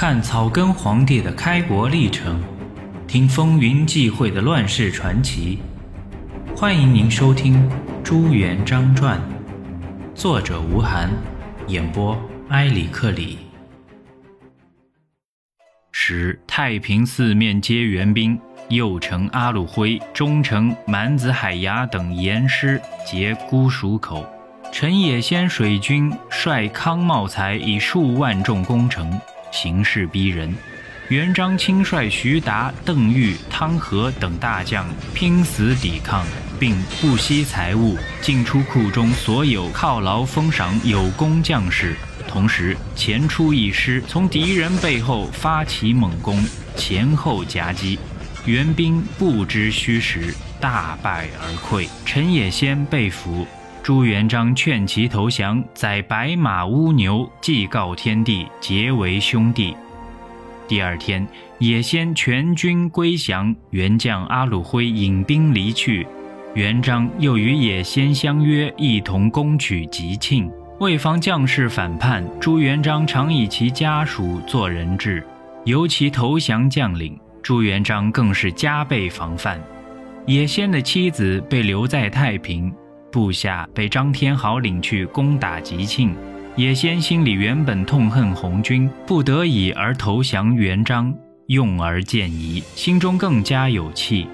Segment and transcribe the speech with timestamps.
[0.00, 2.40] 看草根皇帝的开国历程，
[3.08, 5.58] 听风云际会的乱世传奇。
[6.56, 7.68] 欢迎您收听
[8.04, 9.18] 《朱元璋传》，
[10.14, 11.10] 作者吴晗，
[11.66, 12.16] 演播
[12.50, 13.38] 埃里克里。
[15.90, 24.24] 时太平四面皆援兵，右城阿鲁灰、中城蛮子海牙等严师结孤蜀口。
[24.70, 29.20] 陈野先水军率康茂才以数万众攻城。
[29.50, 30.54] 形势逼人，
[31.08, 36.24] 元璋亲率徐达、邓愈、汤和等大将拼死抵抗，
[36.58, 46.44] 并不惜财物进出库中所有犒劳封赏有功将士，同时前出一师从敌人背后发起猛攻，
[46.76, 47.98] 前后夹击，
[48.44, 51.88] 援兵不知虚实，大败而溃。
[52.04, 53.46] 陈野先被俘。
[53.88, 59.74] 朱元璋劝其投降，宰白马乌牛，祭告天地，结为兄弟。
[60.68, 61.26] 第二天，
[61.58, 66.06] 野先全军归降，元将阿鲁辉引兵离去。
[66.52, 70.50] 元璋又与野先相约，一同攻取吉庆。
[70.80, 75.26] 为防将士反叛，朱元璋常以其家属做人质，
[75.64, 79.58] 尤其投降将领，朱元璋更是加倍防范。
[80.26, 82.70] 野先的妻子被留在太平。
[83.10, 86.14] 部下被张天豪领去攻打吉庆，
[86.56, 91.14] 野先心里原本痛恨红军，不得已而投降元璋，
[91.46, 94.26] 用而见疑，心中更加有气。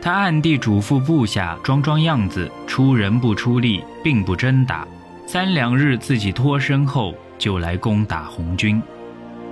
[0.00, 4.86] 他暗地嘱咐部下装装样子，出人不出力，并不真打。
[5.26, 8.82] 三两日自己脱身后，就来攻打红军。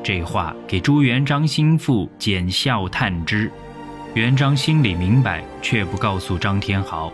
[0.03, 3.50] 这话给朱元璋心腹简笑叹之。
[4.15, 7.12] 元璋心里明白，却不告诉张天豪。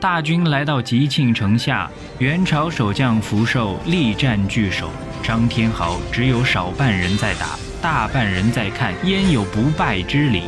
[0.00, 4.90] 大军来到吉庆城下，元朝守将福寿力战据守，
[5.22, 10.42] 张天豪只有少半人在打，大半人在看，焉有不败之理？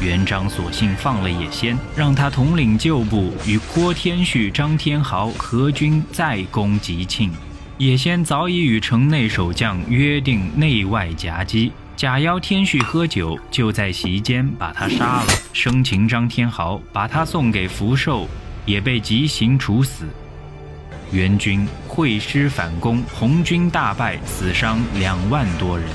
[0.00, 7.32] 元璋索性放了野仙，让他统领旧部，与郭天旭、张天豪合军再攻吉庆。
[7.78, 18.28] 野仙早已与城内守将约定内外夹击，假邀天旭喝酒，就在席间把他杀了，生擒张天豪，把他送给福寿。
[18.66, 20.04] 也被极刑处死。
[21.12, 25.88] 元军会师反攻，红军大败，死伤两万多人。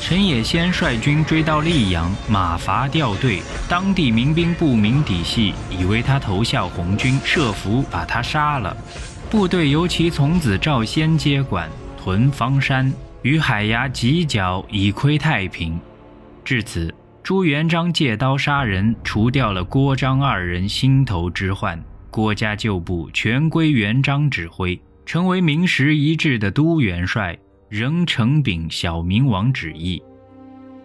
[0.00, 8.74] 陈野先率军追到溧阳，马乏掉队，当地民兵不明底细，以为他投效红军，设伏把他杀了。
[9.30, 11.68] 部队由其从子赵先接管，
[12.02, 12.90] 屯方山，
[13.20, 15.78] 与海牙犄角，以窥太平。
[16.42, 21.78] 至此，朱元璋借刀杀人，除掉了郭张二人心头之患。
[22.10, 27.38] 郭家旧部全归元璋指挥，成为名实一致的都元帅，
[27.68, 30.02] 仍承秉小明王旨意。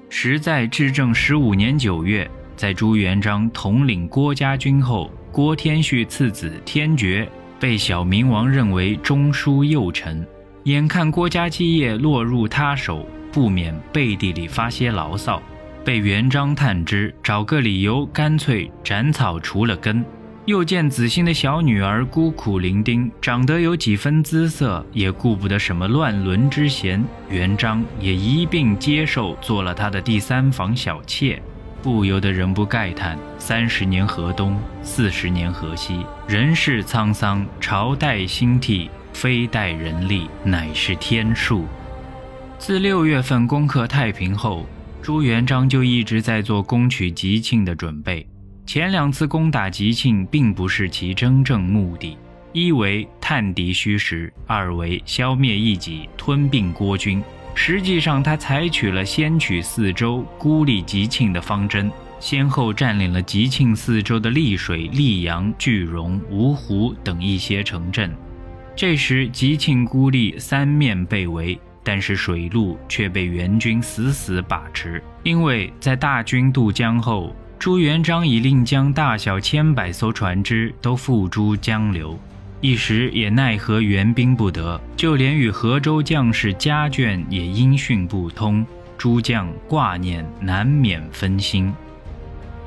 [0.08, 7.28] 时在至正十五年九月，在朱元璋统领郭家军后，郭天旭次子天觉
[7.60, 10.24] 被小明王认为中书右丞，
[10.66, 15.42] 眼看郭家基业落入他手，不免背地里发些牢骚，
[15.84, 20.06] 被元璋探知，找个理由，干脆斩草除了根。
[20.46, 27.04] 又见子欣的小女儿孤苦伶仃，长得有几分姿色，也顾不得什么乱伦之嫌。
[27.28, 31.42] 元璋也一并接受，做了他的第三房小妾，
[31.82, 41.66] 不由得人不慨叹：三十年河东，四十年河西，人世沧桑，朝代兴替，非待人力，乃是天数。
[42.60, 44.68] 自六月份攻克太平后，
[45.02, 48.28] 朱元璋就一直在做攻取吉庆的准备。
[48.66, 52.18] 前两次攻打吉庆，并不是其真正目的：
[52.52, 57.22] 一为探敌虚实，二为消灭异己，吞并郭军。
[57.54, 68.12] 实际上，他采取了先取四周，孤立吉庆的方针，先后占领了吉庆四周的溧水、溧阳、句容、芜湖等一些城镇。
[68.76, 77.34] 这时，吉庆孤立，三面被围，但是水路却被元军死死把持，因为在大军渡江后。
[77.58, 82.20] 朱元璋已令将大小千百艘船只都付诸江流，
[82.62, 88.66] 一时也奈何援兵不得，就连与河州将士家眷也音讯不通，
[88.98, 91.74] 诸将挂念，难免分心。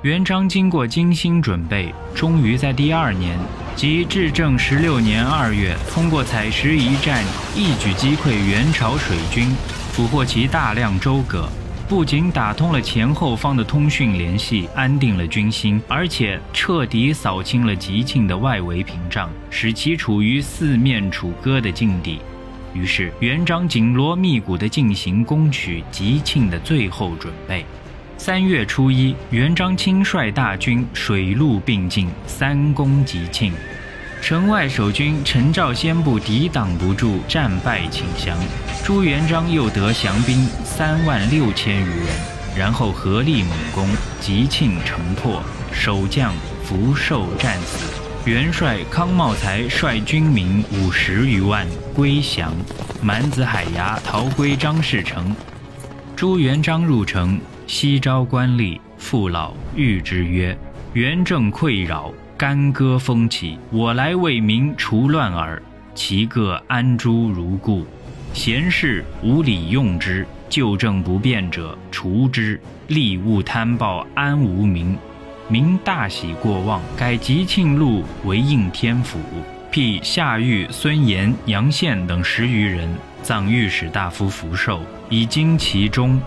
[0.03, 3.39] 元璋经过精心准备，终于在第二年，
[3.77, 7.23] 即至正十六年二月，通过采石一战，
[7.55, 9.49] 一举击溃元朝水军，
[9.93, 11.47] 俘获其大量舟舸。
[11.89, 22.19] 不仅打通了前后方的通讯联系，安定了军心，而且彻底扫清了吉庆的外围屏障，使其处于四面楚歌的境地。
[22.75, 27.65] 于是元璋紧锣密鼓地进行攻取吉庆的最后准备。
[28.19, 33.51] 三月初一，元璋亲率大军水陆并进，三攻吉庆。
[34.21, 38.37] 城外守军陈兆先部抵挡不住，战败请降。
[38.85, 42.07] 朱元璋又得降兵三万六千余人，
[42.57, 43.89] 然后合力猛攻，
[44.21, 45.43] 吉庆城破，
[45.73, 47.91] 守将福寿战死。
[48.27, 52.53] 元帅康茂才率军民五十余万归降，
[53.01, 55.35] 满子海牙逃归张士诚。
[56.15, 60.59] 朱元璋入城，西召官吏父老，谕之曰
[60.93, 65.61] ：“元政溃扰。”干戈风起，我来为民除乱耳。
[65.93, 67.85] 其各安诸如故，
[68.33, 72.61] 贤士无礼用之，旧政不变者除之。
[72.89, 74.97] 吏务贪暴，安无民？
[75.49, 79.19] 民大喜过望，改吉庆路为应天府，
[79.69, 82.89] 辟夏狱孙延、杨宪等十余人，
[83.21, 84.81] 葬御史大夫福寿，
[85.11, 86.21] 以经其中。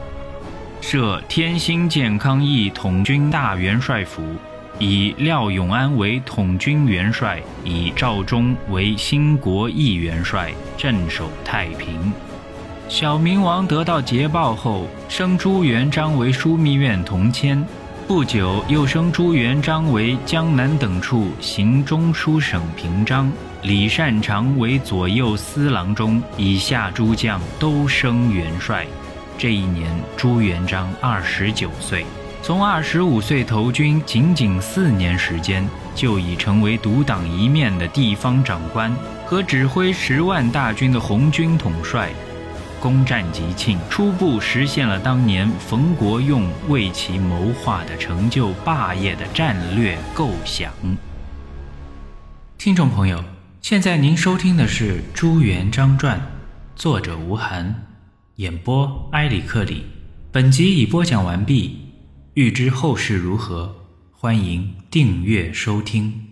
[0.81, 4.21] 设天兴健康义统军大元帅府。
[4.83, 12.12] 以廖永安为统军元帅，以赵忠为兴国义元帅，镇守太平。
[12.89, 17.63] 小明王得到捷报后，升朱元璋为枢密院同签，
[18.07, 23.31] 不久又升朱元璋为江南等处行中书省平章，
[23.62, 28.88] 李善长为左右司郎中，以下诸将都升元帅。
[29.38, 32.04] 这一年，朱元璋二十九岁。
[32.43, 38.91] 从二十五岁投军，仅仅四年时间，就已成为独当一面的地方长官
[39.27, 42.09] 和指挥十万大军的红军统帅，
[42.79, 50.73] 攻占吉庆，初步实现了当年冯国用为其谋划的成就霸业的战略构想。
[52.57, 53.23] 听众朋友，
[53.61, 56.17] 现在您收听的是《朱元璋传》，
[56.75, 57.87] 作者吴晗，
[58.37, 59.85] 演播埃里克里。
[60.31, 61.90] 本集已播讲完毕。
[62.36, 63.75] 欲知后事如何，
[64.10, 66.31] 欢迎订阅收听。